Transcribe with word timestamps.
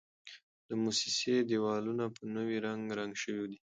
د 0.67 0.69
موسسې 0.83 1.35
دېوالونه 1.49 2.05
په 2.15 2.23
نوي 2.35 2.57
رنګ 2.65 2.83
رنګ 2.99 3.13
شوي 3.23 3.45
دي. 3.51 3.57